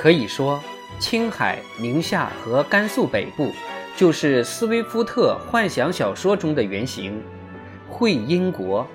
[0.00, 0.58] 可以说，
[0.98, 3.52] 青海、宁夏和甘肃北部
[3.94, 7.22] 就是斯威夫特幻想小说中的原型——
[7.86, 8.86] 会阴国。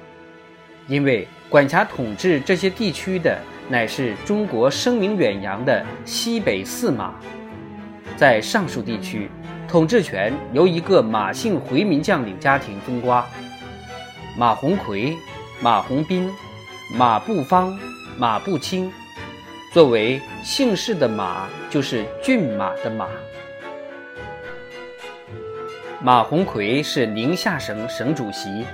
[0.87, 7.13] 因为管辖统治这些地区的乃是中国声名远扬的西北四马，
[8.17, 9.29] 在上述地区，
[9.67, 13.23] 统治权由一个马姓回民将领家庭分瓜：
[14.35, 15.15] 马鸿逵、
[15.61, 16.33] 马鸿宾、
[16.97, 17.77] 马步芳、
[18.17, 18.91] 马步青。
[19.75, 23.09] 作为姓氏的马，就是骏马的马。
[26.01, 28.65] 马鸿逵是宁夏省省主席。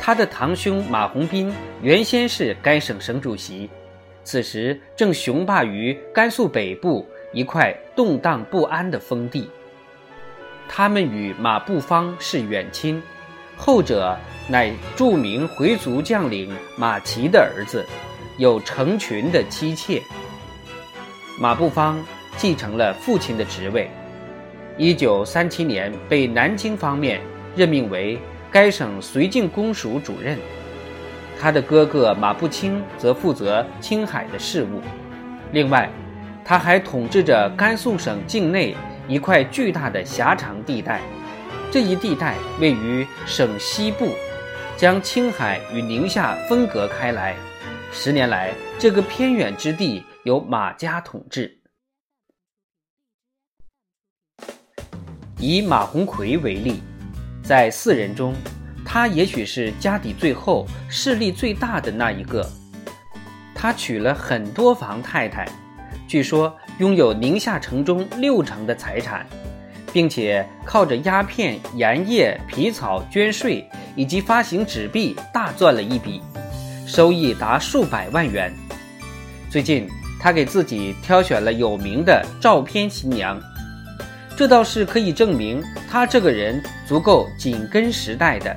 [0.00, 3.70] 他的堂兄马鸿宾原先是该省省主席，
[4.24, 9.48] 此时正雄霸于甘肃北部一块动荡不安的封地。
[10.68, 13.00] 他们与马步芳是远亲，
[13.56, 14.18] 后者
[14.48, 17.86] 乃著名回族将领马齐的儿子，
[18.38, 20.02] 有成群的妻妾。
[21.42, 22.00] 马步芳
[22.36, 23.90] 继承了父亲的职位，
[24.78, 27.20] 一九三七年被南京方面
[27.56, 28.16] 任命为。
[28.48, 30.38] 该省绥靖公署主任，
[31.40, 34.80] 他的哥哥马步青则负责青海的事务。
[35.50, 35.90] 另外，
[36.44, 38.76] 他还统治着甘肃省境内
[39.08, 41.00] 一块巨大的狭长地带，
[41.72, 44.10] 这一地带位于省西部，
[44.76, 47.34] 将青海与宁夏分隔开来。
[47.90, 51.58] 十年来，这个偏远之地由马家统治。
[55.38, 56.80] 以马鸿逵为例。
[57.42, 58.32] 在四人中，
[58.84, 62.48] 他也许是家底最厚、势力最大的那一个。
[63.52, 65.44] 他娶了很多房太太，
[66.06, 69.26] 据说拥有宁夏城中六成的财产，
[69.92, 76.22] 并且靠着鸦片、盐业、皮草、捐税以及发行纸币大赚了一笔，
[76.86, 78.54] 收益达数百万元。
[79.50, 79.88] 最近，
[80.22, 83.40] 他给自己挑选了有名的照片新娘。
[84.36, 88.56] 这倒是可以证明他这个人足够紧跟时代的。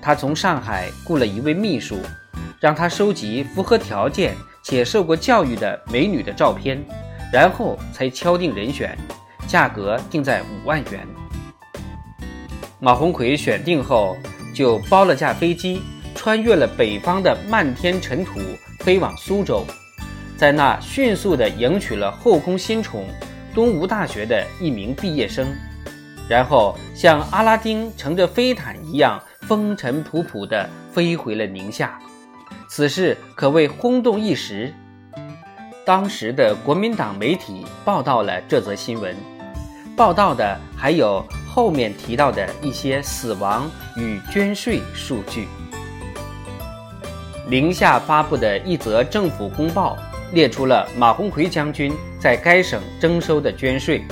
[0.00, 1.98] 他从上海雇了一位秘书，
[2.58, 4.34] 让他收集符合条件
[4.64, 6.82] 且受过教育的美女的照片，
[7.32, 8.98] 然后才敲定人选，
[9.46, 11.06] 价格定在五万元。
[12.80, 14.16] 马鸿逵选定后，
[14.52, 15.82] 就包了架飞机，
[16.16, 18.40] 穿越了北方的漫天尘土，
[18.80, 19.64] 飞往苏州，
[20.42, 23.04] 在那迅速地迎娶了后宫新宠。
[23.54, 25.46] 东吴大学的一名毕业生，
[26.28, 31.96] 然后像阿拉丁乘着飞毯一样风尘仆仆地飞回了宁夏。
[32.68, 34.74] 此事可谓轰动一时，
[35.86, 39.14] 当时的国民党媒体报道了这则新闻，
[39.96, 45.46] 报道的还有后面提到的一些死亡与捐税数据。
[47.46, 49.96] 宁夏发布的一则政府公报。
[50.32, 54.02] 列出了马鸿逵将军在该省征收的捐税、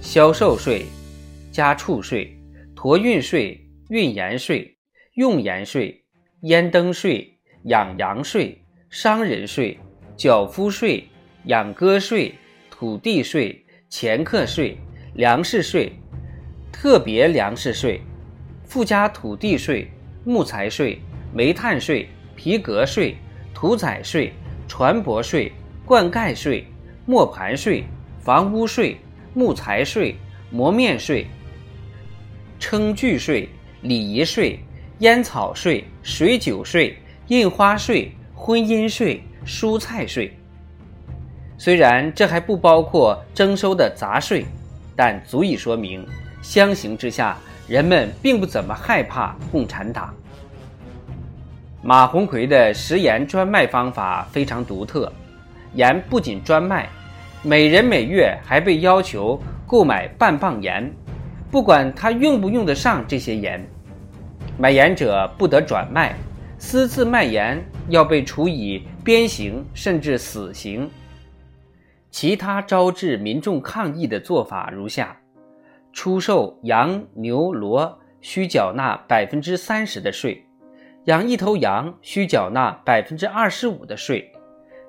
[0.00, 0.86] 销售税、
[1.52, 2.36] 家畜税、
[2.74, 4.76] 驮运税、运盐税、
[5.14, 6.04] 用盐税、
[6.42, 8.60] 烟灯税、养羊税、
[8.90, 9.78] 商人税、
[10.16, 11.08] 缴夫税、
[11.44, 12.34] 养鸽税、
[12.68, 14.76] 土地税、掮客税、
[15.14, 15.92] 粮食税、
[16.72, 18.00] 特别粮食税、
[18.64, 19.88] 附加土地税、
[20.24, 20.98] 木材税、
[21.32, 23.14] 煤炭税、皮革税、
[23.54, 24.32] 屠宰税。
[24.68, 25.50] 船舶税、
[25.84, 26.64] 灌溉税、
[27.06, 27.84] 磨盘税、
[28.20, 28.98] 房屋税、
[29.34, 30.14] 木材税、
[30.50, 31.26] 磨面税、
[32.60, 33.48] 称具税、
[33.82, 34.60] 礼仪税、
[34.98, 36.98] 烟草税、水酒税、
[37.28, 40.36] 印花税、婚姻税、蔬菜税。
[41.56, 44.44] 虽然这还不包括征收的杂税，
[44.94, 46.06] 但足以说明，
[46.42, 47.36] 相形之下，
[47.66, 50.14] 人们并不怎么害怕共产党。
[51.80, 55.12] 马鸿逵的食盐专卖方法非常独特，
[55.74, 56.88] 盐不仅专卖，
[57.42, 60.92] 每人每月还被要求购买半磅盐，
[61.52, 63.64] 不管他用不用得上这些盐。
[64.58, 66.16] 买盐者不得转卖，
[66.58, 70.90] 私自卖盐要被处以鞭刑甚至死刑。
[72.10, 75.16] 其他招致民众抗议的做法如下：
[75.92, 80.44] 出售羊、牛、骡需缴纳百分之三十的税。
[81.08, 84.30] 养一头羊需缴纳百分之二十五的税，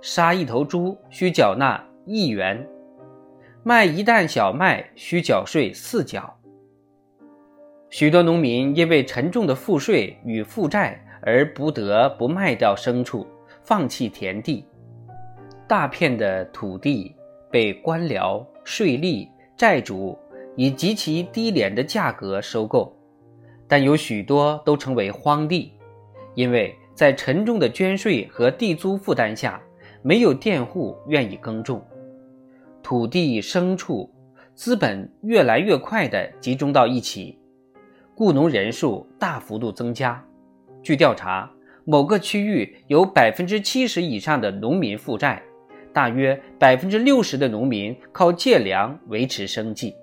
[0.02, 2.68] 杀一头猪需缴纳一元，
[3.64, 6.38] 卖一担小麦需缴税四角。
[7.90, 13.26] 许多农民因为沉重的赋税与负债而不得不卖掉牲畜，
[13.64, 14.66] 放弃田地，
[15.70, 17.16] 大片的土地
[17.50, 19.26] 被官僚、税吏、
[19.56, 20.20] 债主
[20.58, 22.94] 以极其低廉的价格收购，
[23.70, 25.72] 但有许多都成为荒地。
[26.36, 29.62] 因为在沉重的捐税和地租负担下，
[30.02, 31.86] 没有佃户愿意耕种。
[32.82, 34.10] 土地、牲畜、
[34.56, 37.38] 资本越来越快地集中到一起，
[38.16, 40.24] 雇农人数大幅度增加。
[40.82, 41.52] 据调查，
[41.86, 45.42] 某个区域有百分之七十以上的农民负债，
[45.92, 49.94] 大约百分之六十的农民靠借粮维持生计。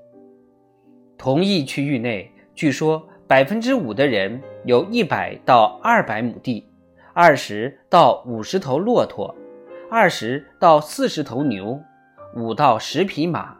[1.16, 6.68] 同一区域内，据说百分之五的人有一百到二百亩地，
[7.12, 9.32] 二十到五十头骆驼，
[9.88, 11.80] 二十到四十头牛，
[12.34, 13.56] 五到十匹马，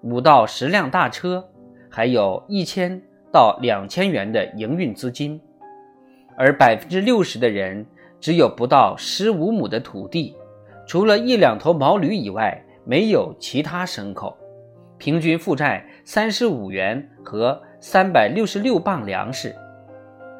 [0.00, 1.48] 五到十辆大车，
[1.88, 3.00] 还有一千
[3.30, 5.40] 到两千元的营运资金。
[6.36, 7.86] 而百分之六十的人
[8.18, 10.36] 只有不到十五亩的土地，
[10.88, 14.36] 除了一两头毛驴以外，没有其他牲口。
[14.98, 19.54] 平均负债三十五元和三百六十六磅粮食，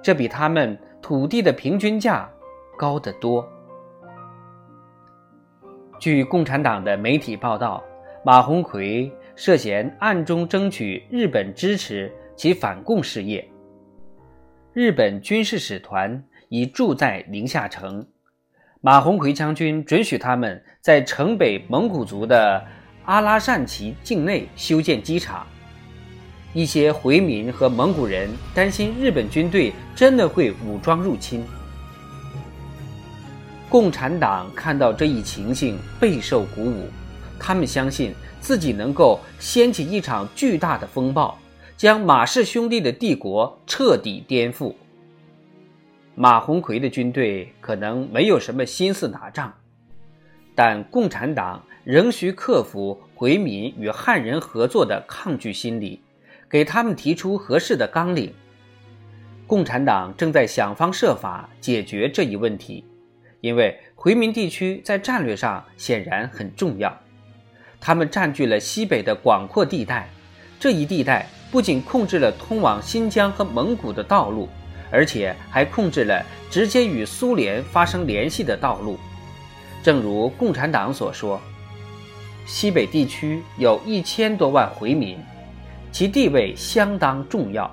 [0.02, 2.28] 这比他们土地的平均价
[2.76, 3.46] 高得多。
[5.98, 7.82] 据共产党的媒体报道，
[8.24, 13.48] 马鸿逵涉嫌暗中争取日本支持其反共事业。
[14.72, 18.04] 日本军事使团已住在宁夏城，
[18.80, 22.62] 马鸿逵将军准许他们在城北蒙古族的。
[23.04, 25.44] 阿拉善旗境内修建机场，
[26.54, 31.44] 一些回民和蒙古人担心日本军队真的会武装入侵。
[33.68, 36.88] 共产党看到这一情形，备受鼓舞，
[37.38, 41.38] 他们相信自己能够掀起一场巨大的风暴，
[41.76, 44.74] 将马氏兄弟的帝国彻底颠覆。
[46.14, 49.52] 马鸿逵的军队可能没有什么心思打仗，
[50.54, 51.62] 但共产党。
[51.84, 56.00] 仍需克服回民与汉人合作的抗拒心理，
[56.52, 58.30] 给他们提出合适的纲领。
[59.46, 62.84] 共产党正在想方设法解决这一问题，
[63.40, 66.94] 因为回民地区在战略上显然很重要。
[67.80, 70.08] 他们占据了西北的广阔地带，
[70.60, 74.46] 这一地带不仅控制了通往新疆和蒙古的道路，
[74.90, 78.98] 而且还控制了直接与苏联发生联系的道路。
[79.82, 81.40] 正如共产党所说。
[82.44, 85.16] 西北地区有一千多万回民，
[85.92, 87.70] 其地位相当重要。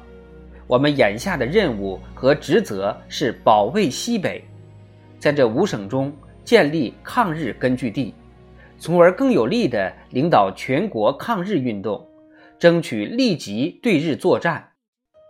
[0.68, 4.44] 我们眼下的任务和职责是保卫西北，
[5.18, 6.13] 在这五省中
[6.44, 8.13] 建立抗日根据地，
[8.77, 12.06] 从而更有力地领导全国抗日运动，
[12.60, 14.74] 争取立即对日作战。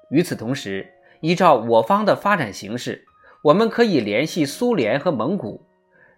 [0.09, 0.85] 与此同时，
[1.21, 3.05] 依照我方的发展形势，
[3.43, 5.63] 我们可以联系苏联和蒙古。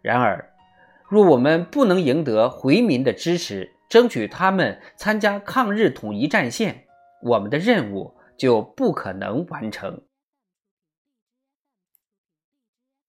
[0.02, 0.50] 然而，
[1.10, 6.86] 若我们不能赢得回民的支持，争取他们参加抗日统一战线，
[7.22, 10.02] 我们的任务就不可能完成。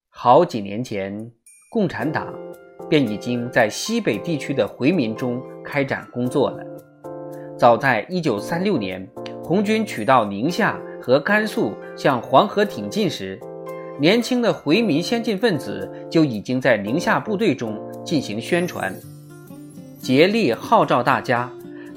[0.08, 1.30] 好几年前，
[1.70, 2.34] 共产党
[2.90, 6.66] 便已经在西北地区的回民中开展工作了。
[7.56, 9.08] 早在1936年，
[9.40, 13.38] 红军取到宁夏和甘肃，向黄河挺进时，
[14.00, 17.80] 年轻的回民先进分子就已经在宁夏部队中。
[18.04, 18.92] 进行宣传，
[20.02, 21.48] 竭力号召大家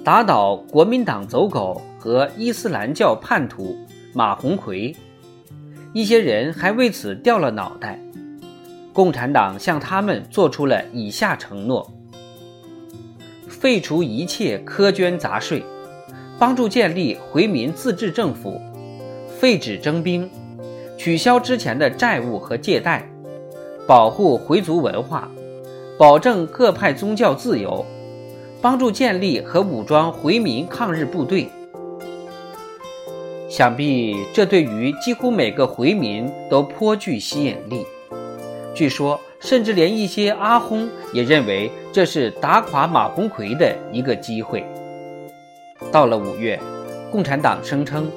[0.03, 3.75] 打倒国民党走狗和伊斯兰教叛徒
[4.13, 4.95] 马鸿逵。
[5.91, 7.99] 一些人还为此掉了脑袋。
[8.93, 11.91] 共产党向他们做出了以下承诺：
[13.47, 15.63] 废除一切苛捐杂税，
[16.37, 18.61] 帮助建立回民自治政府，
[19.39, 20.29] 废止征兵，
[20.95, 23.09] 取消之前的债务和借贷，
[23.87, 25.27] 保护回族文化。
[25.97, 27.85] 保证各派宗教自由，
[28.61, 31.47] 帮助建立和武装回民抗日部队。
[33.49, 37.85] 想必这对于几乎每个回民都颇具吸引力。
[38.73, 44.65] 据说，甚至连一些阿訇也认为这是打垮马鸿逵的一个机会。
[45.91, 46.59] 到了五月，
[47.11, 48.09] 共产党声称，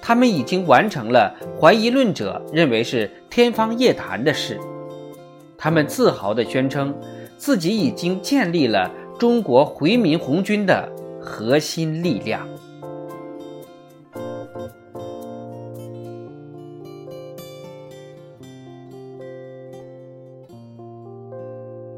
[0.00, 4.58] 他们已经完成了怀疑论者认为是天方夜谭的事。
[5.56, 6.94] 他们自豪地宣称。
[7.40, 12.48] 自己已经建立了中国回民红军的核心力量。